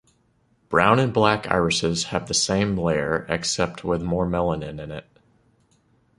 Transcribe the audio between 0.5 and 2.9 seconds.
Brown and black irises have the same